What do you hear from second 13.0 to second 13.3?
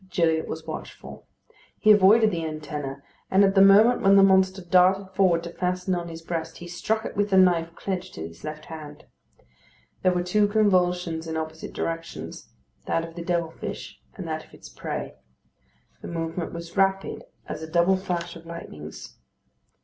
of the